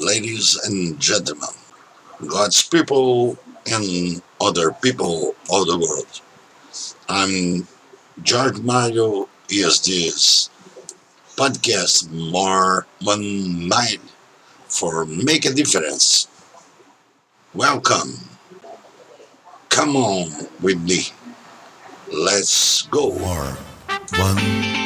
ladies 0.00 0.56
and 0.64 0.98
gentlemen, 1.00 1.50
God's 2.26 2.62
people 2.62 3.36
and 3.66 4.22
other 4.40 4.72
people 4.72 5.34
of 5.50 5.66
the 5.66 5.78
world. 5.78 6.20
I'm 7.08 7.66
George 8.22 8.58
Mario. 8.60 9.28
ESD's 9.48 10.50
podcast 11.36 12.10
more 12.12 12.86
one 13.00 13.66
mind 13.66 14.00
for 14.68 15.06
make 15.06 15.46
a 15.46 15.52
difference? 15.54 16.28
Welcome. 17.54 18.12
Come 19.70 19.96
on 19.96 20.48
with 20.60 20.82
me. 20.82 21.08
Let's 22.12 22.82
go. 22.82 23.08
War, 23.08 23.56
one 24.18 24.77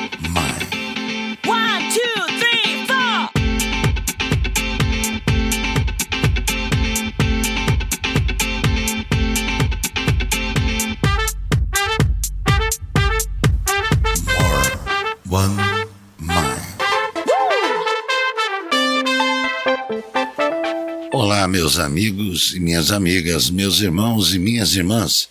meus 21.72 21.78
amigos 21.78 22.54
e 22.54 22.60
minhas 22.60 22.90
amigas, 22.90 23.48
meus 23.48 23.80
irmãos 23.80 24.34
e 24.34 24.38
minhas 24.38 24.76
irmãs. 24.76 25.30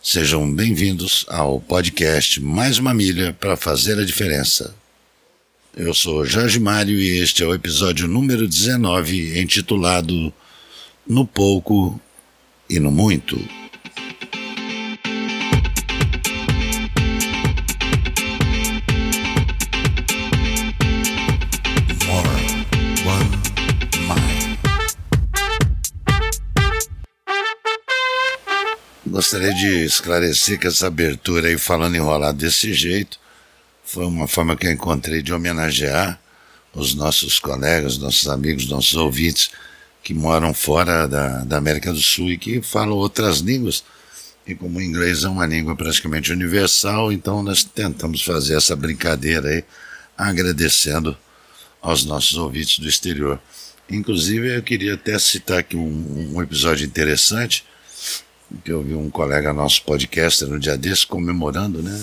Sejam 0.00 0.48
bem-vindos 0.52 1.26
ao 1.26 1.60
podcast 1.60 2.40
Mais 2.40 2.78
uma 2.78 2.94
Milha 2.94 3.32
para 3.32 3.56
Fazer 3.56 3.98
a 3.98 4.04
Diferença. 4.04 4.72
Eu 5.76 5.92
sou 5.92 6.24
Jorge 6.24 6.60
Mário 6.60 6.96
e 6.96 7.18
este 7.18 7.42
é 7.42 7.46
o 7.46 7.52
episódio 7.52 8.06
número 8.06 8.46
19, 8.46 9.40
intitulado 9.40 10.32
No 11.04 11.26
Pouco 11.26 12.00
e 12.68 12.78
no 12.78 12.92
Muito. 12.92 13.36
Gostaria 29.10 29.52
de 29.52 29.84
esclarecer 29.84 30.56
que 30.56 30.68
essa 30.68 30.86
abertura 30.86 31.48
aí, 31.48 31.58
falando 31.58 31.96
enrolado 31.96 32.38
desse 32.38 32.72
jeito, 32.72 33.18
foi 33.82 34.06
uma 34.06 34.28
forma 34.28 34.56
que 34.56 34.68
eu 34.68 34.70
encontrei 34.70 35.20
de 35.20 35.32
homenagear 35.32 36.20
os 36.72 36.94
nossos 36.94 37.40
colegas, 37.40 37.98
nossos 37.98 38.28
amigos, 38.28 38.68
nossos 38.68 38.94
ouvintes 38.94 39.50
que 40.00 40.14
moram 40.14 40.54
fora 40.54 41.08
da, 41.08 41.42
da 41.42 41.56
América 41.56 41.92
do 41.92 41.98
Sul 41.98 42.30
e 42.30 42.38
que 42.38 42.62
falam 42.62 42.92
outras 42.96 43.38
línguas. 43.38 43.82
E 44.46 44.54
como 44.54 44.78
o 44.78 44.82
inglês 44.82 45.24
é 45.24 45.28
uma 45.28 45.44
língua 45.44 45.74
praticamente 45.74 46.30
universal, 46.30 47.10
então 47.10 47.42
nós 47.42 47.64
tentamos 47.64 48.22
fazer 48.22 48.56
essa 48.56 48.76
brincadeira 48.76 49.48
aí, 49.48 49.64
agradecendo 50.16 51.18
aos 51.82 52.04
nossos 52.04 52.38
ouvintes 52.38 52.78
do 52.78 52.88
exterior. 52.88 53.40
Inclusive, 53.90 54.56
eu 54.56 54.62
queria 54.62 54.94
até 54.94 55.18
citar 55.18 55.58
aqui 55.58 55.76
um, 55.76 56.36
um 56.36 56.40
episódio 56.40 56.86
interessante 56.86 57.64
que 58.64 58.72
eu 58.72 58.82
vi 58.82 58.94
um 58.94 59.10
colega 59.10 59.52
nosso 59.52 59.82
podcaster 59.82 60.48
no 60.48 60.58
dia 60.58 60.76
desse 60.76 61.06
comemorando, 61.06 61.82
né? 61.82 61.98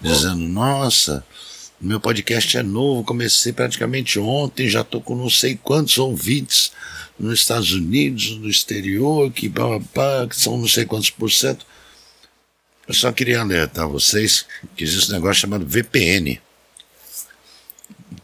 Dizendo, 0.00 0.46
nossa, 0.48 1.24
meu 1.80 2.00
podcast 2.00 2.56
é 2.56 2.62
novo, 2.62 3.04
comecei 3.04 3.52
praticamente 3.52 4.18
ontem, 4.18 4.68
já 4.68 4.80
estou 4.80 5.00
com 5.00 5.14
não 5.14 5.28
sei 5.28 5.56
quantos 5.56 5.98
ouvintes 5.98 6.72
nos 7.18 7.40
Estados 7.40 7.72
Unidos, 7.72 8.36
no 8.38 8.48
exterior, 8.48 9.30
que, 9.30 9.48
pá, 9.48 9.80
pá, 9.92 10.26
que 10.28 10.36
são 10.36 10.56
não 10.56 10.68
sei 10.68 10.84
quantos 10.84 11.10
por 11.10 11.30
cento. 11.30 11.66
Eu 12.86 12.94
só 12.94 13.12
queria 13.12 13.40
alertar 13.40 13.88
vocês 13.88 14.46
que 14.74 14.84
existe 14.84 15.10
um 15.10 15.14
negócio 15.14 15.42
chamado 15.42 15.66
VPN. 15.66 16.40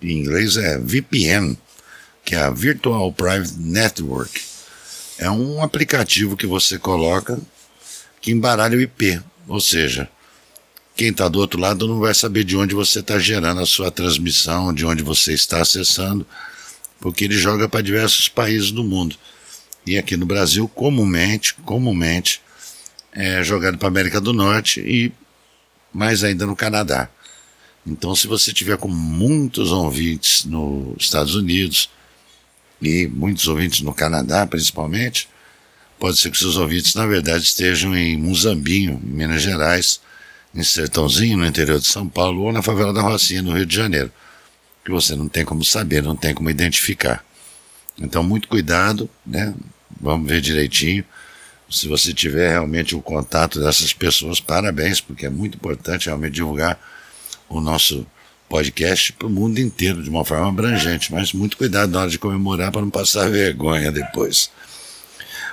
Em 0.01 0.19
inglês 0.19 0.57
é 0.57 0.79
VPN, 0.79 1.59
que 2.25 2.35
é 2.35 2.39
a 2.39 2.51
Virtual 2.51 3.13
Private 3.13 3.59
Network. 3.59 4.54
É 5.19 5.31
um 5.31 5.63
aplicativo 5.63 6.37
que 6.37 6.47
você 6.47 6.79
coloca 6.79 7.41
que 8.21 8.33
embaralha 8.33 8.77
o 8.77 8.81
IP, 8.81 9.21
ou 9.47 9.61
seja, 9.61 10.09
quem 10.97 11.09
está 11.09 11.29
do 11.29 11.39
outro 11.39 11.61
lado 11.61 11.87
não 11.87 11.99
vai 11.99 12.15
saber 12.15 12.45
de 12.45 12.57
onde 12.57 12.75
você 12.75 13.01
está 13.01 13.19
gerando 13.19 13.61
a 13.61 13.67
sua 13.67 13.91
transmissão, 13.91 14.73
de 14.73 14.87
onde 14.87 15.03
você 15.03 15.33
está 15.33 15.61
acessando, 15.61 16.27
porque 17.01 17.25
ele 17.25 17.37
joga 17.37 17.69
para 17.69 17.83
diversos 17.83 18.29
países 18.29 18.71
do 18.71 18.83
mundo. 18.83 19.17
E 19.87 19.99
aqui 19.99 20.17
no 20.17 20.25
Brasil, 20.25 20.67
comumente, 20.69 21.55
comumente, 21.65 22.41
é 23.13 23.43
jogado 23.45 23.77
para 23.77 23.89
América 23.89 24.21
do 24.21 24.33
Norte 24.33 24.81
e 24.81 25.13
mais 25.93 26.25
ainda 26.25 26.47
no 26.47 26.57
Canadá. 26.57 27.09
Então, 27.87 28.17
se 28.17 28.27
você 28.27 28.53
tiver 28.53 28.79
com 28.79 28.89
muitos 28.89 29.71
ouvintes 29.71 30.45
nos 30.45 30.97
Estados 30.99 31.35
Unidos 31.35 31.91
e 32.81 33.07
muitos 33.07 33.47
ouvintes 33.49 33.81
no 33.81 33.95
Canadá, 33.95 34.47
principalmente, 34.47 35.29
pode 35.99 36.19
ser 36.19 36.31
que 36.31 36.39
seus 36.39 36.57
ouvintes, 36.57 36.95
na 36.95 37.07
verdade, 37.07 37.45
estejam 37.45 37.97
em 37.97 38.17
Muzambinho, 38.17 39.01
em 39.05 39.11
Minas 39.11 39.43
Gerais, 39.43 40.01
em 40.55 40.63
Sertãozinho, 40.63 41.39
no 41.39 41.47
interior 41.47 41.81
de 41.81 41.87
São 41.87 42.09
Paulo, 42.09 42.43
ou 42.43 42.53
na 42.53 42.63
favela 42.63 42.93
da 42.93 43.03
Rocinha, 43.03 43.43
no 43.43 43.57
Rio 43.57 43.67
de 43.67 43.75
Janeiro, 43.75 44.13
que 44.85 44.91
você 44.91 45.17
não 45.17 45.29
tem 45.29 45.45
como 45.45 45.65
saber, 45.65 46.03
não 46.03 46.15
tem 46.15 46.35
como 46.35 46.51
identificar. 46.51 47.25
Então, 47.99 48.23
muito 48.23 48.49
cuidado, 48.49 49.09
né? 49.25 49.55
Vamos 50.01 50.29
ver 50.29 50.41
direitinho. 50.41 51.05
Se 51.71 51.89
você 51.89 52.13
tiver 52.13 52.51
realmente 52.51 52.95
o 52.95 53.01
contato 53.01 53.59
dessas 53.59 53.93
pessoas, 53.93 54.41
parabéns, 54.41 55.01
porque 55.01 55.27
é 55.27 55.31
muito 55.31 55.57
importante 55.57 56.07
realmente 56.07 56.35
divulgar 56.35 56.79
o 57.49 57.61
nosso 57.61 58.07
podcast 58.49 59.13
para 59.13 59.27
o 59.27 59.31
mundo 59.31 59.59
inteiro 59.59 60.03
de 60.03 60.11
uma 60.11 60.25
forma 60.25 60.49
abrangente, 60.49 61.13
mas 61.13 61.33
muito 61.33 61.57
cuidado 61.57 61.91
na 61.91 62.01
hora 62.01 62.11
de 62.11 62.19
comemorar 62.19 62.71
para 62.71 62.83
não 62.83 62.91
passar 62.91 63.31
vergonha 63.31 63.91
depois. 63.91 64.51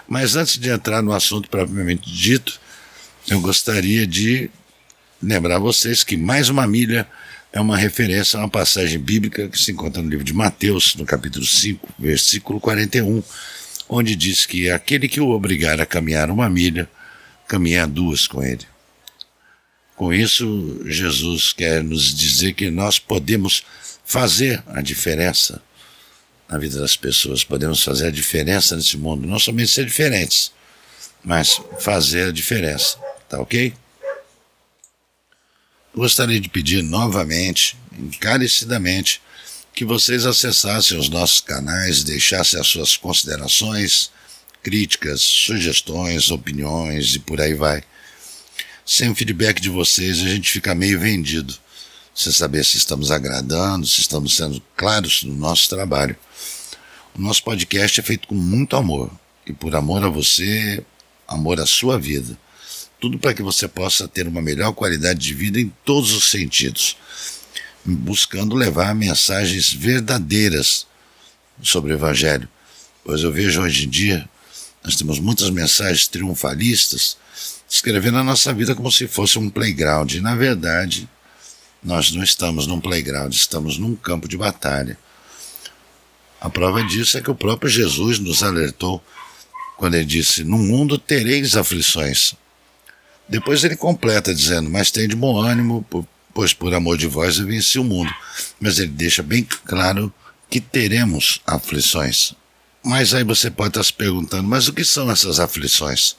Mas 0.08 0.36
antes 0.36 0.58
de 0.58 0.70
entrar 0.70 1.02
no 1.02 1.14
assunto 1.14 1.50
propriamente 1.50 2.12
dito, 2.12 2.60
eu 3.28 3.40
gostaria 3.40 4.06
de 4.06 4.50
lembrar 5.22 5.60
vocês 5.60 6.04
que 6.04 6.18
mais 6.18 6.50
uma 6.50 6.68
milha 6.68 7.08
é 7.54 7.60
uma 7.60 7.78
referência 7.78 8.38
a 8.38 8.44
uma 8.44 8.50
passagem 8.50 9.00
bíblica 9.00 9.48
que 9.48 9.60
se 9.60 9.72
encontra 9.72 10.02
no 10.02 10.10
livro 10.10 10.24
de 10.24 10.34
Mateus, 10.34 10.96
no 10.96 11.06
capítulo 11.06 11.46
5, 11.46 11.88
versículo 12.00 12.60
41, 12.60 13.22
onde 13.90 14.16
diz 14.16 14.46
que 14.46 14.70
aquele 14.70 15.08
que 15.08 15.20
o 15.20 15.30
obrigar 15.30 15.80
a 15.82 15.86
caminhar 15.86 16.30
uma 16.30 16.50
milha, 16.50 16.90
caminha 17.48 17.86
duas 17.86 18.26
com 18.26 18.42
ele. 18.42 18.71
Com 20.02 20.12
isso, 20.12 20.82
Jesus 20.84 21.54
quer 21.54 21.84
nos 21.84 22.12
dizer 22.16 22.54
que 22.56 22.72
nós 22.72 22.98
podemos 22.98 23.64
fazer 24.04 24.64
a 24.66 24.82
diferença 24.82 25.62
na 26.50 26.58
vida 26.58 26.80
das 26.80 26.98
pessoas, 26.98 27.44
podemos 27.44 27.84
fazer 27.84 28.08
a 28.08 28.12
diferença 28.12 28.76
nesse 28.76 28.98
mundo, 28.98 29.28
não 29.28 29.38
somente 29.38 29.70
ser 29.70 29.86
diferentes, 29.86 30.52
mas 31.24 31.62
fazer 31.80 32.30
a 32.30 32.32
diferença, 32.32 32.98
tá 33.30 33.40
ok? 33.40 33.76
Gostaria 35.94 36.40
de 36.40 36.50
pedir 36.50 36.82
novamente, 36.82 37.78
encarecidamente, 37.96 39.22
que 39.72 39.86
vocês 39.86 40.26
acessassem 40.26 40.98
os 40.98 41.10
nossos 41.10 41.42
canais, 41.42 42.04
deixassem 42.04 42.60
as 42.60 42.66
suas 42.66 42.98
considerações, 42.98 44.10
críticas, 44.64 45.22
sugestões, 45.22 46.32
opiniões 46.32 47.14
e 47.14 47.20
por 47.20 47.40
aí 47.40 47.54
vai. 47.54 47.84
Sem 48.86 49.10
o 49.10 49.16
feedback 49.16 49.62
de 49.62 49.70
vocês, 49.70 50.20
a 50.20 50.28
gente 50.28 50.50
fica 50.52 50.74
meio 50.74 51.00
vendido. 51.00 51.54
Sem 52.14 52.32
saber 52.32 52.66
se 52.66 52.78
estamos 52.78 53.12
agradando, 53.12 53.86
se 53.88 54.02
estamos 54.02 54.36
sendo 54.36 54.62
claros 54.76 55.24
no 55.24 55.34
nosso 55.34 55.70
trabalho. 55.70 56.16
O 57.16 57.22
nosso 57.22 57.44
podcast 57.44 58.00
é 58.00 58.04
feito 58.04 58.28
com 58.28 58.36
muito 58.36 58.76
amor. 58.76 59.12
E 59.46 59.54
por 59.54 59.76
amor 59.76 60.04
a 60.04 60.10
você, 60.10 60.84
amor 61.28 61.60
à 61.60 61.66
sua 61.66 61.98
vida. 61.98 62.38
Tudo 63.00 63.18
para 63.18 63.34
que 63.34 63.42
você 63.42 63.68
possa 63.68 64.08
ter 64.08 64.28
uma 64.28 64.42
melhor 64.42 64.74
qualidade 64.74 65.20
de 65.20 65.34
vida 65.34 65.60
em 65.60 65.72
todos 65.86 66.12
os 66.12 66.30
sentidos. 66.30 66.98
Buscando 67.84 68.56
levar 68.56 68.94
mensagens 68.94 69.74
verdadeiras 69.74 70.86
sobre 71.62 71.94
o 71.94 71.96
Evangelho. 71.96 72.48
Pois 73.04 73.22
eu 73.22 73.32
vejo 73.32 73.62
hoje 73.62 73.86
em 73.86 73.90
dia, 73.90 74.30
nós 74.84 74.96
temos 74.96 75.20
muitas 75.20 75.50
mensagens 75.50 76.08
triunfalistas 76.08 77.18
escrevendo 77.70 78.18
a 78.18 78.24
nossa 78.24 78.54
vida 78.54 78.76
como 78.76 78.92
se 78.92 79.08
fosse 79.08 79.40
um 79.40 79.50
playground. 79.50 80.12
E, 80.14 80.20
na 80.20 80.36
verdade, 80.36 81.08
nós 81.82 82.12
não 82.12 82.24
estamos 82.24 82.68
num 82.68 82.80
playground, 82.80 83.34
estamos 83.34 83.78
num 83.78 83.96
campo 83.96 84.28
de 84.28 84.38
batalha. 84.38 84.98
A 86.40 86.50
prova 86.50 86.84
disso 86.84 87.18
é 87.18 87.22
que 87.22 87.32
o 87.32 87.36
próprio 87.36 87.70
Jesus 87.70 88.20
nos 88.20 88.44
alertou 88.44 89.02
quando 89.78 89.96
ele 89.96 90.06
disse: 90.06 90.44
No 90.44 90.58
mundo 90.58 90.98
tereis 90.98 91.56
aflições. 91.56 92.34
Depois 93.30 93.64
ele 93.64 93.76
completa 93.76 94.34
dizendo: 94.34 94.70
Mas 94.70 94.92
tem 94.92 95.08
de 95.08 95.16
bom 95.16 95.40
ânimo, 95.40 95.86
pois 96.34 96.54
por 96.54 96.74
amor 96.74 96.98
de 96.98 97.08
vós 97.08 97.38
eu 97.38 97.46
venci 97.46 97.80
o 97.80 97.84
mundo. 97.84 98.14
Mas 98.60 98.80
ele 98.80 98.92
deixa 98.92 99.24
bem 99.24 99.48
claro 99.66 100.14
que 100.50 100.60
teremos 100.60 101.40
aflições. 101.46 102.36
Mas 102.84 103.14
aí 103.14 103.24
você 103.24 103.52
pode 103.52 103.70
estar 103.70 103.84
se 103.84 103.94
perguntando, 103.94 104.48
mas 104.48 104.68
o 104.68 104.74
que 104.74 104.84
são 104.84 105.10
essas 105.12 105.40
aflições? 105.40 106.16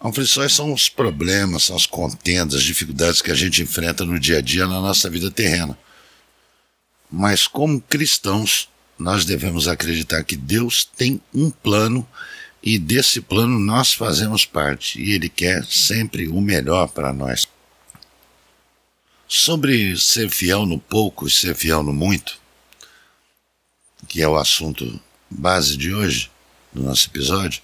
Aflições 0.00 0.52
são 0.52 0.72
os 0.72 0.88
problemas, 0.88 1.64
são 1.64 1.76
as 1.76 1.86
contendas, 1.86 2.56
as 2.56 2.62
dificuldades 2.62 3.20
que 3.20 3.30
a 3.30 3.34
gente 3.34 3.62
enfrenta 3.62 4.04
no 4.04 4.20
dia 4.20 4.38
a 4.38 4.40
dia 4.40 4.66
na 4.66 4.80
nossa 4.80 5.10
vida 5.10 5.30
terrena. 5.30 5.76
Mas 7.10 7.46
como 7.46 7.80
cristãos, 7.80 8.68
nós 8.98 9.24
devemos 9.24 9.66
acreditar 9.66 10.22
que 10.22 10.36
Deus 10.36 10.84
tem 10.84 11.20
um 11.34 11.50
plano 11.50 12.06
e 12.62 12.78
desse 12.78 13.20
plano 13.20 13.58
nós 13.58 13.92
fazemos 13.92 14.44
parte 14.44 15.00
e 15.00 15.12
Ele 15.12 15.28
quer 15.28 15.64
sempre 15.64 16.28
o 16.28 16.40
melhor 16.40 16.88
para 16.88 17.12
nós. 17.12 17.46
Sobre 19.28 19.96
ser 19.96 20.30
fiel 20.30 20.64
no 20.64 20.78
pouco 20.78 21.26
e 21.26 21.30
ser 21.30 21.54
fiel 21.54 21.82
no 21.82 21.92
muito, 21.92 22.38
que 24.06 24.22
é 24.22 24.28
o 24.28 24.36
assunto 24.36 25.00
base 25.30 25.76
de 25.76 25.92
hoje, 25.92 26.30
do 26.72 26.82
nosso 26.82 27.08
episódio, 27.08 27.62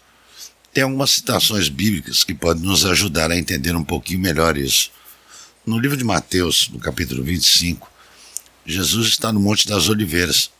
tem 0.72 0.84
algumas 0.84 1.10
citações 1.10 1.68
bíblicas 1.68 2.24
que 2.24 2.34
podem 2.34 2.62
nos 2.62 2.84
ajudar 2.86 3.30
a 3.30 3.36
entender 3.36 3.76
um 3.76 3.84
pouquinho 3.84 4.20
melhor 4.20 4.56
isso. 4.56 4.90
No 5.66 5.78
livro 5.78 5.96
de 5.96 6.04
Mateus, 6.04 6.68
no 6.70 6.78
capítulo 6.78 7.22
25, 7.22 7.90
Jesus 8.64 9.08
está 9.08 9.32
no 9.32 9.40
Monte 9.40 9.68
das 9.68 9.88
Oliveiras, 9.88 10.50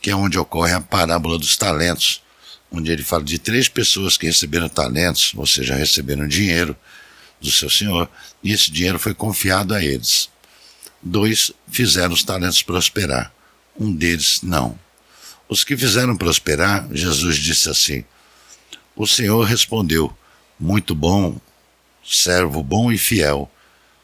que 0.00 0.10
é 0.10 0.16
onde 0.16 0.38
ocorre 0.38 0.72
a 0.72 0.80
parábola 0.80 1.38
dos 1.38 1.56
talentos, 1.56 2.22
onde 2.70 2.90
ele 2.90 3.02
fala 3.02 3.24
de 3.24 3.38
três 3.38 3.68
pessoas 3.68 4.16
que 4.16 4.26
receberam 4.26 4.68
talentos, 4.68 5.32
ou 5.34 5.46
seja, 5.46 5.74
receberam 5.74 6.26
dinheiro 6.26 6.76
do 7.40 7.50
seu 7.50 7.70
senhor, 7.70 8.10
e 8.42 8.52
esse 8.52 8.70
dinheiro 8.70 8.98
foi 8.98 9.14
confiado 9.14 9.72
a 9.72 9.82
eles. 9.82 10.28
Dois 11.00 11.52
fizeram 11.70 12.12
os 12.12 12.24
talentos 12.24 12.62
prosperar, 12.62 13.32
um 13.78 13.94
deles 13.94 14.40
não. 14.42 14.78
Os 15.48 15.64
que 15.64 15.76
fizeram 15.76 16.16
prosperar, 16.16 16.86
Jesus 16.92 17.36
disse 17.36 17.70
assim: 17.70 18.04
O 18.94 19.06
Senhor 19.06 19.44
respondeu: 19.44 20.14
Muito 20.60 20.94
bom, 20.94 21.40
servo 22.04 22.62
bom 22.62 22.92
e 22.92 22.98
fiel. 22.98 23.50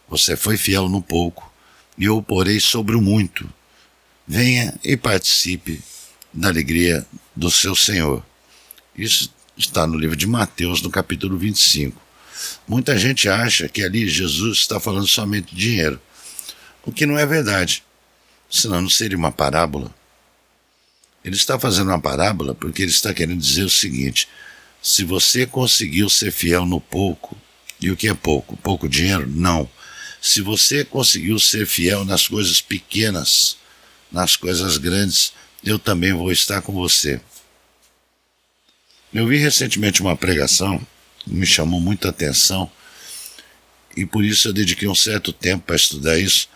Você 0.08 0.36
foi 0.36 0.56
fiel 0.56 0.88
no 0.88 1.02
pouco, 1.02 1.52
e 1.98 2.04
eu 2.04 2.16
o 2.16 2.22
porei 2.22 2.60
sobre 2.60 2.96
o 2.96 3.00
muito. 3.00 3.48
Venha 4.26 4.74
e 4.82 4.96
participe 4.96 5.82
da 6.32 6.48
alegria 6.48 7.06
do 7.36 7.50
seu 7.50 7.74
Senhor. 7.74 8.24
Isso 8.96 9.32
está 9.56 9.86
no 9.86 9.98
livro 9.98 10.16
de 10.16 10.26
Mateus, 10.26 10.80
no 10.80 10.90
capítulo 10.90 11.36
25. 11.36 12.00
Muita 12.66 12.98
gente 12.98 13.28
acha 13.28 13.68
que 13.68 13.82
ali 13.82 14.08
Jesus 14.08 14.58
está 14.58 14.80
falando 14.80 15.06
somente 15.06 15.54
de 15.54 15.60
dinheiro, 15.60 16.00
o 16.84 16.92
que 16.92 17.06
não 17.06 17.18
é 17.18 17.24
verdade, 17.24 17.82
senão 18.50 18.82
não 18.82 18.88
seria 18.88 19.16
uma 19.16 19.32
parábola. 19.32 19.94
Ele 21.24 21.34
está 21.34 21.58
fazendo 21.58 21.88
uma 21.88 22.00
parábola 22.00 22.54
porque 22.54 22.82
ele 22.82 22.90
está 22.90 23.14
querendo 23.14 23.40
dizer 23.40 23.64
o 23.64 23.70
seguinte: 23.70 24.28
se 24.82 25.02
você 25.02 25.46
conseguiu 25.46 26.10
ser 26.10 26.30
fiel 26.30 26.66
no 26.66 26.80
pouco, 26.80 27.36
e 27.80 27.90
o 27.90 27.96
que 27.96 28.08
é 28.08 28.14
pouco? 28.14 28.56
Pouco 28.58 28.88
dinheiro? 28.88 29.26
Não. 29.26 29.68
Se 30.20 30.40
você 30.40 30.84
conseguiu 30.84 31.38
ser 31.38 31.66
fiel 31.66 32.04
nas 32.04 32.28
coisas 32.28 32.60
pequenas, 32.60 33.56
nas 34.10 34.36
coisas 34.36 34.78
grandes, 34.78 35.32
eu 35.62 35.78
também 35.78 36.12
vou 36.12 36.30
estar 36.30 36.62
com 36.62 36.72
você. 36.72 37.20
Eu 39.12 39.26
vi 39.26 39.36
recentemente 39.36 40.00
uma 40.00 40.16
pregação 40.16 40.84
que 41.20 41.30
me 41.30 41.46
chamou 41.46 41.80
muita 41.80 42.08
atenção 42.08 42.70
e 43.96 44.04
por 44.04 44.24
isso 44.24 44.48
eu 44.48 44.52
dediquei 44.52 44.88
um 44.88 44.94
certo 44.94 45.32
tempo 45.32 45.64
para 45.66 45.76
estudar 45.76 46.18
isso. 46.18 46.48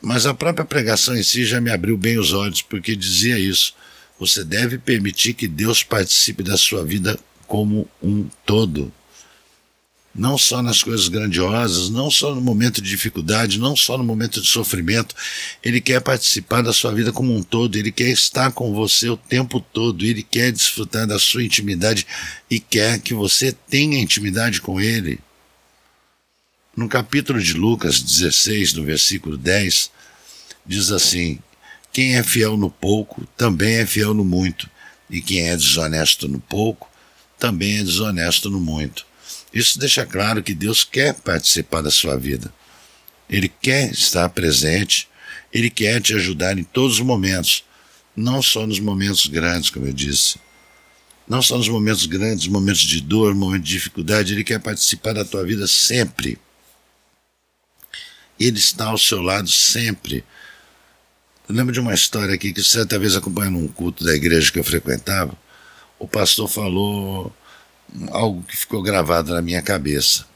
Mas 0.00 0.26
a 0.26 0.34
própria 0.34 0.64
pregação 0.64 1.16
em 1.16 1.22
si 1.22 1.44
já 1.44 1.60
me 1.60 1.70
abriu 1.70 1.96
bem 1.96 2.18
os 2.18 2.32
olhos, 2.32 2.62
porque 2.62 2.94
dizia 2.94 3.38
isso. 3.38 3.74
Você 4.18 4.44
deve 4.44 4.78
permitir 4.78 5.34
que 5.34 5.48
Deus 5.48 5.82
participe 5.82 6.42
da 6.42 6.56
sua 6.56 6.84
vida 6.84 7.18
como 7.46 7.88
um 8.02 8.28
todo 8.44 8.92
não 10.18 10.38
só 10.38 10.62
nas 10.62 10.82
coisas 10.82 11.08
grandiosas, 11.08 11.90
não 11.90 12.10
só 12.10 12.34
no 12.34 12.40
momento 12.40 12.80
de 12.80 12.88
dificuldade, 12.88 13.58
não 13.58 13.76
só 13.76 13.98
no 13.98 14.04
momento 14.04 14.40
de 14.40 14.48
sofrimento. 14.48 15.14
Ele 15.62 15.80
quer 15.80 16.00
participar 16.00 16.62
da 16.62 16.72
sua 16.72 16.92
vida 16.92 17.12
como 17.12 17.34
um 17.34 17.42
todo, 17.42 17.76
ele 17.76 17.92
quer 17.92 18.08
estar 18.08 18.50
com 18.52 18.72
você 18.72 19.08
o 19.08 19.16
tempo 19.16 19.60
todo, 19.60 20.04
ele 20.04 20.22
quer 20.22 20.50
desfrutar 20.50 21.06
da 21.06 21.18
sua 21.18 21.44
intimidade 21.44 22.06
e 22.50 22.58
quer 22.58 22.98
que 22.98 23.14
você 23.14 23.52
tenha 23.52 24.00
intimidade 24.00 24.60
com 24.60 24.80
ele. 24.80 25.20
No 26.76 26.90
capítulo 26.90 27.40
de 27.40 27.54
Lucas 27.54 28.02
16, 28.02 28.74
no 28.74 28.84
versículo 28.84 29.38
10, 29.38 29.90
diz 30.66 30.90
assim: 30.92 31.38
Quem 31.90 32.16
é 32.16 32.22
fiel 32.22 32.54
no 32.54 32.70
pouco 32.70 33.26
também 33.34 33.76
é 33.76 33.86
fiel 33.86 34.12
no 34.12 34.22
muito, 34.22 34.68
e 35.08 35.22
quem 35.22 35.48
é 35.48 35.56
desonesto 35.56 36.28
no 36.28 36.38
pouco 36.38 36.86
também 37.38 37.78
é 37.78 37.82
desonesto 37.82 38.50
no 38.50 38.60
muito. 38.60 39.06
Isso 39.54 39.78
deixa 39.78 40.04
claro 40.04 40.42
que 40.42 40.52
Deus 40.52 40.84
quer 40.84 41.14
participar 41.14 41.80
da 41.80 41.90
sua 41.90 42.18
vida. 42.18 42.52
Ele 43.26 43.48
quer 43.48 43.90
estar 43.90 44.28
presente, 44.28 45.08
ele 45.50 45.70
quer 45.70 46.02
te 46.02 46.12
ajudar 46.12 46.58
em 46.58 46.64
todos 46.64 46.98
os 46.98 47.04
momentos, 47.06 47.64
não 48.14 48.42
só 48.42 48.66
nos 48.66 48.80
momentos 48.80 49.28
grandes, 49.28 49.70
como 49.70 49.86
eu 49.86 49.94
disse. 49.94 50.38
Não 51.26 51.40
só 51.40 51.56
nos 51.56 51.70
momentos 51.70 52.04
grandes, 52.04 52.46
momentos 52.48 52.82
de 52.82 53.00
dor, 53.00 53.34
momentos 53.34 53.66
de 53.66 53.76
dificuldade, 53.76 54.34
ele 54.34 54.44
quer 54.44 54.60
participar 54.60 55.14
da 55.14 55.24
tua 55.24 55.42
vida 55.42 55.66
sempre. 55.66 56.38
Ele 58.38 58.58
está 58.58 58.86
ao 58.86 58.98
seu 58.98 59.22
lado 59.22 59.48
sempre. 59.48 60.24
Eu 61.48 61.54
lembro 61.54 61.72
de 61.72 61.80
uma 61.80 61.94
história 61.94 62.34
aqui 62.34 62.52
que 62.52 62.62
certa 62.62 62.98
vez 62.98 63.16
acompanhando 63.16 63.58
um 63.58 63.68
culto 63.68 64.04
da 64.04 64.14
igreja 64.14 64.50
que 64.52 64.58
eu 64.58 64.64
frequentava, 64.64 65.36
o 65.98 66.06
pastor 66.06 66.48
falou 66.48 67.34
algo 68.10 68.42
que 68.42 68.56
ficou 68.56 68.82
gravado 68.82 69.32
na 69.32 69.40
minha 69.40 69.62
cabeça. 69.62 70.26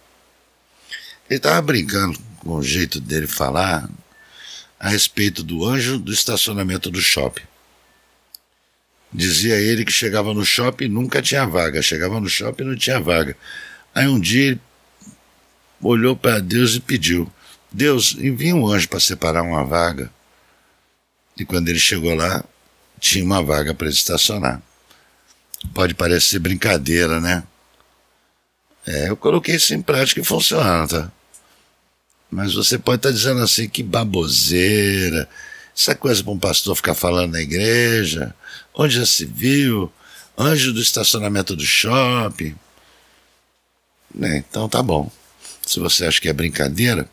Ele 1.28 1.36
estava 1.36 1.60
brincando 1.60 2.18
com 2.38 2.56
o 2.56 2.62
jeito 2.62 3.00
dele 3.00 3.26
falar 3.26 3.88
a 4.78 4.88
respeito 4.88 5.42
do 5.42 5.64
anjo 5.64 5.98
do 5.98 6.12
estacionamento 6.12 6.90
do 6.90 7.00
shopping. 7.00 7.42
Dizia 9.12 9.56
ele 9.56 9.84
que 9.84 9.92
chegava 9.92 10.32
no 10.32 10.44
shopping 10.44 10.84
e 10.84 10.88
nunca 10.88 11.20
tinha 11.20 11.44
vaga, 11.44 11.82
chegava 11.82 12.20
no 12.20 12.28
shopping 12.28 12.62
e 12.62 12.66
não 12.66 12.76
tinha 12.76 13.00
vaga. 13.00 13.36
Aí 13.94 14.06
um 14.06 14.20
dia 14.20 14.52
ele 14.52 14.60
olhou 15.82 16.16
para 16.16 16.38
Deus 16.38 16.76
e 16.76 16.80
pediu: 16.80 17.30
Deus, 17.72 18.16
envia 18.18 18.54
um 18.54 18.66
anjo 18.66 18.88
para 18.88 19.00
separar 19.00 19.42
uma 19.42 19.64
vaga. 19.64 20.10
E 21.36 21.44
quando 21.44 21.68
ele 21.68 21.78
chegou 21.78 22.14
lá, 22.14 22.44
tinha 22.98 23.24
uma 23.24 23.42
vaga 23.42 23.74
para 23.74 23.86
ele 23.86 23.94
estacionar. 23.94 24.60
Pode 25.72 25.94
parecer 25.94 26.38
brincadeira, 26.38 27.20
né? 27.20 27.44
É, 28.86 29.08
eu 29.08 29.16
coloquei 29.16 29.54
isso 29.54 29.72
em 29.74 29.82
prática 29.82 30.20
e 30.20 30.24
funciona, 30.24 30.86
tá? 30.88 31.12
Mas 32.30 32.54
você 32.54 32.78
pode 32.78 32.98
estar 32.98 33.10
tá 33.10 33.14
dizendo 33.14 33.42
assim, 33.42 33.68
que 33.68 33.82
baboseira, 33.82 35.28
essa 35.76 35.94
coisa 35.94 36.22
para 36.22 36.32
um 36.32 36.38
pastor 36.38 36.76
ficar 36.76 36.94
falando 36.94 37.32
na 37.32 37.40
igreja, 37.40 38.34
onde 38.74 38.96
já 38.96 39.06
se 39.06 39.24
viu, 39.24 39.92
anjo 40.38 40.72
do 40.72 40.80
estacionamento 40.80 41.56
do 41.56 41.64
shopping. 41.64 42.54
É, 44.20 44.38
então 44.38 44.68
tá 44.68 44.82
bom. 44.82 45.10
Se 45.66 45.78
você 45.78 46.06
acha 46.06 46.20
que 46.20 46.28
é 46.28 46.32
brincadeira, 46.32 47.08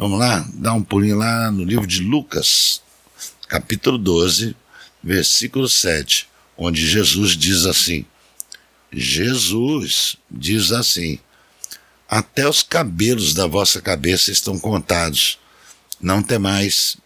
vamos 0.00 0.18
lá, 0.18 0.48
dá 0.54 0.72
um 0.72 0.82
pulinho 0.82 1.18
lá 1.18 1.50
no 1.52 1.62
livro 1.62 1.86
de 1.86 2.02
Lucas, 2.02 2.82
capítulo 3.46 3.98
12, 3.98 4.56
versículo 5.04 5.68
7 5.68 6.30
onde 6.60 6.86
Jesus 6.86 7.36
diz 7.36 7.64
assim: 7.64 8.04
Jesus 8.92 10.16
diz 10.30 10.70
assim: 10.70 11.18
Até 12.06 12.46
os 12.46 12.62
cabelos 12.62 13.32
da 13.32 13.46
vossa 13.46 13.80
cabeça 13.80 14.30
estão 14.30 14.58
contados. 14.58 15.38
Não 15.98 16.22
temais, 16.22 16.96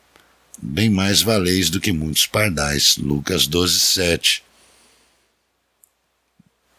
bem 0.61 0.91
mais 0.91 1.23
valeis 1.23 1.71
do 1.71 1.81
que 1.81 1.93
muitos 1.93 2.27
pardais. 2.27 2.97
Lucas 2.97 3.47
12, 3.47 3.79
7. 3.81 4.45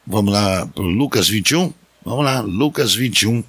Vamos 0.05 0.33
lá 0.33 0.67
para 0.67 0.83
Lucas 0.83 1.27
21? 1.27 1.73
Vamos 2.05 2.23
lá, 2.23 2.39
Lucas 2.41 2.93
21, 2.93 3.43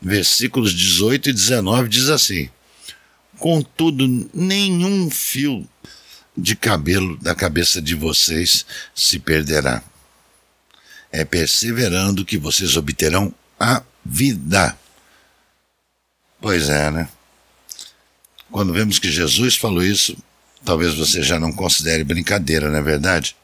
versículos 0.00 0.72
18 0.72 1.28
e 1.28 1.32
19 1.34 1.90
diz 1.90 2.08
assim: 2.08 2.48
Contudo, 3.38 4.30
nenhum 4.32 5.10
fio 5.10 5.68
de 6.34 6.56
cabelo 6.56 7.18
da 7.18 7.34
cabeça 7.34 7.82
de 7.82 7.94
vocês 7.94 8.64
se 8.94 9.18
perderá. 9.18 9.82
É 11.12 11.22
perseverando 11.22 12.24
que 12.24 12.38
vocês 12.38 12.78
obterão 12.78 13.32
a 13.60 13.82
vida. 14.04 14.74
Pois 16.40 16.70
é, 16.70 16.90
né? 16.90 17.08
Quando 18.50 18.72
vemos 18.72 18.98
que 18.98 19.12
Jesus 19.12 19.56
falou 19.56 19.84
isso, 19.84 20.16
talvez 20.64 20.94
você 20.94 21.22
já 21.22 21.38
não 21.38 21.52
considere 21.52 22.04
brincadeira, 22.04 22.70
não 22.70 22.78
é 22.78 22.82
verdade? 22.82 23.36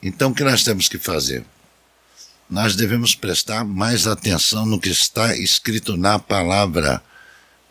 Então, 0.00 0.30
o 0.30 0.34
que 0.34 0.44
nós 0.44 0.62
temos 0.62 0.88
que 0.88 0.98
fazer? 0.98 1.44
Nós 2.48 2.76
devemos 2.76 3.14
prestar 3.14 3.64
mais 3.64 4.06
atenção 4.06 4.66
no 4.66 4.80
que 4.80 4.90
está 4.90 5.36
escrito 5.36 5.96
na 5.96 6.18
palavra 6.18 7.02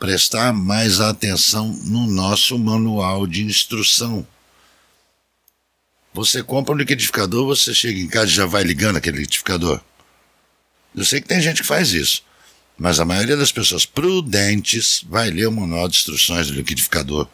prestar 0.04 0.52
mais 0.52 1.00
atenção 1.00 1.70
no 1.86 2.08
nosso 2.08 2.60
manual 2.60 3.26
de 3.26 3.42
instrução. 3.42 4.28
Você 6.14 6.44
compra 6.44 6.74
um 6.74 6.78
liquidificador, 6.78 7.46
você 7.46 7.74
chega 7.74 8.00
em 8.00 8.10
casa 8.10 8.26
e 8.26 8.36
já 8.36 8.46
vai 8.46 8.64
ligando 8.64 8.98
aquele 8.98 9.20
liquidificador. 9.20 9.80
Eu 10.94 11.06
sei 11.06 11.22
que 11.22 11.28
tem 11.30 11.42
gente 11.42 11.62
que 11.62 11.68
faz 11.68 11.94
isso, 11.94 12.22
mas 12.78 13.00
a 13.00 13.06
maioria 13.06 13.38
das 13.38 13.52
pessoas 13.52 13.86
prudentes 13.86 15.06
vai 15.08 15.30
ler 15.30 15.48
o 15.48 15.52
manual 15.54 15.88
de 15.88 15.96
instruções 15.96 16.48
do 16.48 16.54
liquidificador, 16.54 17.26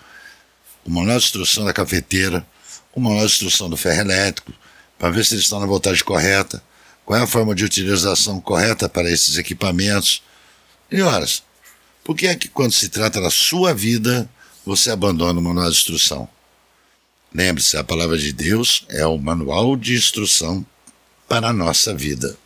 o 0.86 0.92
manual 0.92 1.18
de 1.18 1.26
instrução 1.26 1.66
da 1.66 1.74
cafeteira, 1.74 2.46
o 2.94 3.00
manual 3.00 3.26
de 3.26 3.32
instrução 3.32 3.68
do 3.68 3.76
ferro 3.76 4.02
elétrico, 4.02 4.54
para 5.00 5.10
ver 5.10 5.26
se 5.26 5.34
eles 5.34 5.46
estão 5.46 5.60
na 5.60 5.66
voltagem 5.66 6.04
correta, 6.04 6.64
qual 7.10 7.20
é 7.20 7.24
a 7.24 7.28
forma 7.28 7.56
de 7.56 7.66
utilização 7.66 8.40
correta 8.40 8.88
para 8.88 9.10
esses 9.10 9.36
equipamentos. 9.36 10.22
E 10.92 11.02
horas, 11.02 11.42
por 12.04 12.16
que 12.16 12.28
é 12.28 12.36
que 12.36 12.48
quando 12.48 12.72
se 12.72 12.88
trata 12.88 13.20
da 13.20 13.32
sua 13.32 13.74
vida, 13.74 14.30
você 14.64 14.92
abandona 14.92 15.40
o 15.40 15.42
manual 15.42 15.72
de 15.72 15.76
instrução? 15.76 16.30
Lembre-se, 17.34 17.76
a 17.78 17.84
palavra 17.84 18.16
de 18.16 18.32
Deus 18.32 18.86
é 18.90 19.08
o 19.08 19.18
manual 19.18 19.76
de 19.76 19.96
instrução 19.96 20.64
para 21.28 21.48
a 21.48 21.54
nossa 21.54 21.96
vida. 21.96 22.38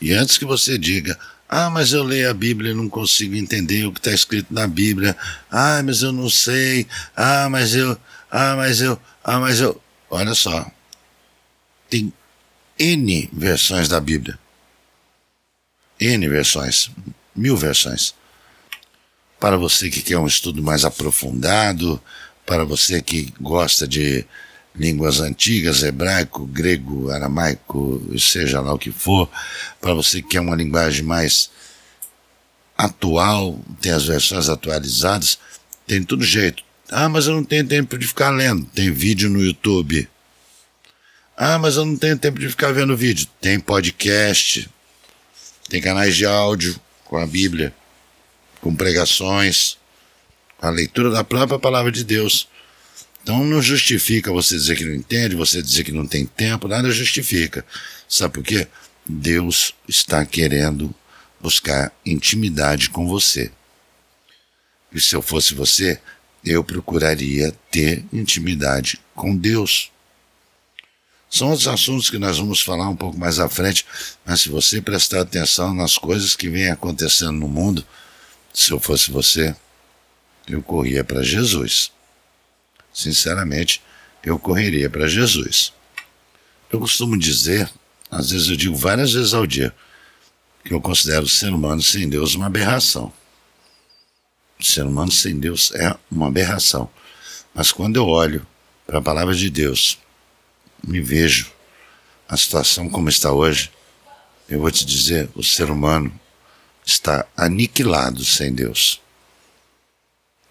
E 0.00 0.12
antes 0.12 0.38
que 0.38 0.44
você 0.44 0.78
diga, 0.78 1.18
ah, 1.48 1.70
mas 1.70 1.92
eu 1.92 2.04
leio 2.04 2.30
a 2.30 2.34
Bíblia 2.34 2.70
e 2.70 2.76
não 2.76 2.88
consigo 2.88 3.34
entender 3.34 3.86
o 3.86 3.92
que 3.92 3.98
está 3.98 4.12
escrito 4.12 4.54
na 4.54 4.68
Bíblia. 4.68 5.16
Ah, 5.50 5.82
mas 5.84 6.02
eu 6.02 6.12
não 6.12 6.30
sei. 6.30 6.86
Ah, 7.16 7.48
mas 7.50 7.74
eu. 7.74 7.98
Ah, 8.30 8.54
mas 8.54 8.80
eu. 8.80 8.96
Ah, 9.24 9.40
mas 9.40 9.58
eu. 9.58 9.82
Olha 10.08 10.32
só. 10.32 10.70
Tem 11.90 12.12
N 12.78 13.28
versões 13.32 13.88
da 13.88 14.00
Bíblia. 14.00 14.38
N 16.00 16.28
versões. 16.28 16.90
Mil 17.34 17.56
versões. 17.56 18.14
Para 19.38 19.56
você 19.56 19.90
que 19.90 20.02
quer 20.02 20.18
um 20.18 20.26
estudo 20.26 20.62
mais 20.62 20.84
aprofundado, 20.84 22.00
para 22.46 22.64
você 22.64 23.00
que 23.00 23.32
gosta 23.40 23.86
de 23.86 24.24
línguas 24.74 25.20
antigas, 25.20 25.82
hebraico, 25.82 26.46
grego, 26.46 27.10
aramaico, 27.10 28.02
seja 28.18 28.60
lá 28.60 28.74
o 28.74 28.78
que 28.78 28.90
for, 28.90 29.30
para 29.80 29.94
você 29.94 30.20
que 30.20 30.30
quer 30.30 30.40
uma 30.40 30.56
linguagem 30.56 31.04
mais 31.04 31.50
atual, 32.76 33.58
tem 33.80 33.92
as 33.92 34.04
versões 34.06 34.48
atualizadas, 34.48 35.38
tem 35.86 36.02
tudo 36.02 36.24
jeito. 36.24 36.62
Ah, 36.90 37.08
mas 37.08 37.26
eu 37.26 37.34
não 37.34 37.44
tenho 37.44 37.66
tempo 37.66 37.96
de 37.96 38.06
ficar 38.06 38.30
lendo. 38.30 38.66
Tem 38.66 38.90
vídeo 38.90 39.30
no 39.30 39.42
YouTube. 39.42 40.08
Ah, 41.36 41.58
mas 41.58 41.76
eu 41.76 41.84
não 41.84 41.96
tenho 41.96 42.18
tempo 42.18 42.38
de 42.38 42.48
ficar 42.48 42.72
vendo 42.72 42.96
vídeo. 42.96 43.26
Tem 43.40 43.58
podcast, 43.58 44.68
tem 45.68 45.80
canais 45.80 46.16
de 46.16 46.24
áudio 46.24 46.78
com 47.04 47.16
a 47.16 47.26
Bíblia, 47.26 47.74
com 48.60 48.74
pregações 48.74 49.76
a 50.60 50.70
leitura 50.70 51.10
da 51.10 51.22
própria 51.22 51.58
palavra 51.58 51.92
de 51.92 52.04
Deus. 52.04 52.48
Então 53.22 53.44
não 53.44 53.60
justifica 53.60 54.32
você 54.32 54.54
dizer 54.56 54.76
que 54.76 54.84
não 54.84 54.94
entende, 54.94 55.34
você 55.34 55.62
dizer 55.62 55.84
que 55.84 55.92
não 55.92 56.06
tem 56.06 56.26
tempo, 56.26 56.68
nada 56.68 56.90
justifica. 56.90 57.64
Sabe 58.08 58.34
por 58.34 58.42
quê? 58.42 58.66
Deus 59.06 59.74
está 59.88 60.24
querendo 60.24 60.94
buscar 61.40 61.92
intimidade 62.04 62.90
com 62.90 63.06
você. 63.06 63.50
E 64.92 65.00
se 65.00 65.14
eu 65.14 65.20
fosse 65.20 65.54
você, 65.54 66.00
eu 66.44 66.62
procuraria 66.62 67.52
ter 67.70 68.04
intimidade 68.12 68.98
com 69.14 69.36
Deus. 69.36 69.90
São 71.34 71.48
outros 71.48 71.66
assuntos 71.66 72.08
que 72.10 72.16
nós 72.16 72.38
vamos 72.38 72.60
falar 72.60 72.88
um 72.88 72.94
pouco 72.94 73.18
mais 73.18 73.40
à 73.40 73.48
frente, 73.48 73.84
mas 74.24 74.42
se 74.42 74.48
você 74.48 74.80
prestar 74.80 75.22
atenção 75.22 75.74
nas 75.74 75.98
coisas 75.98 76.36
que 76.36 76.48
vêm 76.48 76.70
acontecendo 76.70 77.32
no 77.32 77.48
mundo, 77.48 77.84
se 78.52 78.70
eu 78.70 78.78
fosse 78.78 79.10
você, 79.10 79.52
eu 80.46 80.62
corria 80.62 81.02
para 81.02 81.24
Jesus. 81.24 81.90
Sinceramente, 82.92 83.82
eu 84.22 84.38
correria 84.38 84.88
para 84.88 85.08
Jesus. 85.08 85.72
Eu 86.70 86.78
costumo 86.78 87.18
dizer, 87.18 87.68
às 88.08 88.30
vezes 88.30 88.48
eu 88.48 88.56
digo 88.56 88.76
várias 88.76 89.12
vezes 89.12 89.34
ao 89.34 89.44
dia, 89.44 89.74
que 90.64 90.72
eu 90.72 90.80
considero 90.80 91.24
o 91.24 91.28
ser 91.28 91.52
humano 91.52 91.82
sem 91.82 92.08
Deus 92.08 92.36
uma 92.36 92.46
aberração. 92.46 93.12
O 94.60 94.64
ser 94.64 94.86
humano 94.86 95.10
sem 95.10 95.36
Deus 95.36 95.72
é 95.72 95.96
uma 96.08 96.28
aberração. 96.28 96.88
Mas 97.52 97.72
quando 97.72 97.96
eu 97.96 98.06
olho 98.06 98.46
para 98.86 99.00
a 99.00 99.02
palavra 99.02 99.34
de 99.34 99.50
Deus, 99.50 99.98
me 100.86 101.00
vejo 101.00 101.52
a 102.28 102.36
situação 102.36 102.88
como 102.88 103.08
está 103.08 103.32
hoje, 103.32 103.70
eu 104.48 104.60
vou 104.60 104.70
te 104.70 104.84
dizer, 104.84 105.30
o 105.34 105.42
ser 105.42 105.70
humano 105.70 106.12
está 106.84 107.26
aniquilado 107.36 108.24
sem 108.24 108.52
Deus. 108.52 109.00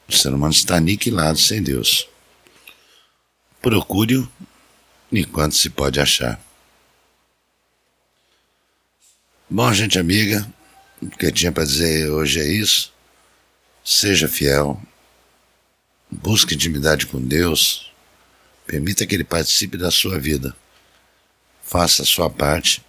O 0.08 0.12
ser 0.12 0.34
humano 0.34 0.54
está 0.54 0.78
aniquilado 0.78 1.38
sem 1.38 1.62
Deus. 1.62 2.08
Procure-o 3.62 4.28
enquanto 5.12 5.56
se 5.56 5.70
pode 5.70 6.00
achar. 6.00 6.42
Bom, 9.50 9.72
gente 9.72 10.00
amiga, 10.00 10.48
o 11.02 11.10
que 11.10 11.28
eu 11.28 11.32
tinha 11.32 11.52
para 11.52 11.64
dizer 11.64 12.10
hoje 12.10 12.40
é 12.40 12.46
isso. 12.46 12.92
Seja 13.86 14.28
fiel, 14.28 14.82
busque 16.10 16.56
intimidade 16.56 17.06
com 17.06 17.22
Deus, 17.22 17.93
permita 18.66 19.06
que 19.06 19.16
Ele 19.16 19.24
participe 19.24 19.78
da 19.78 19.92
sua 19.92 20.20
vida. 20.20 20.56
Faça 21.64 22.04
a 22.04 22.06
sua 22.06 22.30
parte 22.30 22.84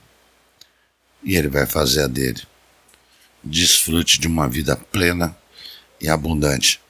e 1.22 1.36
Ele 1.36 1.48
vai 1.48 1.66
fazer 1.66 2.02
a 2.02 2.06
dele. 2.06 2.42
Desfrute 3.42 4.20
de 4.20 4.26
uma 4.26 4.48
vida 4.48 4.76
plena 4.76 5.36
e 6.00 6.08
abundante. 6.08 6.80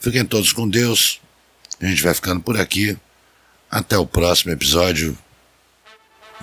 Fiquem 0.00 0.24
todos 0.24 0.52
com 0.52 0.68
Deus. 0.68 1.20
A 1.80 1.86
gente 1.86 2.02
vai 2.02 2.14
ficando 2.14 2.40
por 2.40 2.58
aqui. 2.60 2.96
Até 3.70 3.98
o 3.98 4.06
próximo 4.06 4.52
episódio. 4.52 5.16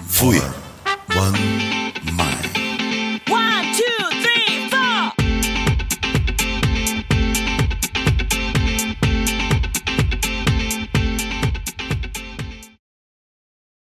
Fui. 0.07 0.39
One 1.17 2.44